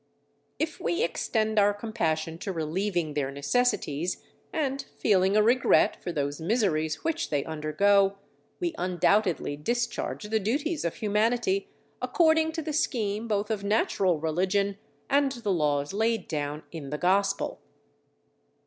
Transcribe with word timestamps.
If 0.57 0.79
we 0.79 1.03
extend 1.03 1.59
our 1.59 1.75
compassion 1.75 2.39
to 2.39 2.51
relieving 2.51 3.13
their 3.13 3.29
necessities, 3.29 4.23
and 4.51 4.83
feeling 4.97 5.37
a 5.37 5.43
regret 5.43 6.01
for 6.01 6.11
those 6.11 6.41
miseries 6.41 7.03
which 7.03 7.29
they 7.29 7.43
undergo, 7.45 8.17
we 8.59 8.73
undoubtedly 8.79 9.55
discharge 9.55 10.23
the 10.23 10.39
duties 10.39 10.83
of 10.83 10.95
humanity 10.95 11.69
according 12.01 12.51
to 12.53 12.63
the 12.63 12.73
scheme 12.73 13.27
both 13.27 13.51
of 13.51 13.63
natural 13.63 14.17
religion 14.19 14.79
and 15.07 15.33
the 15.33 15.51
laws 15.53 15.93
laid 15.93 16.27
down 16.27 16.63
in 16.71 16.89
the 16.89 16.97
Gospel. 16.97 17.59